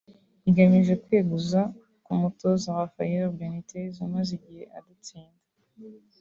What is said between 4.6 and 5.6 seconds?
adatsinda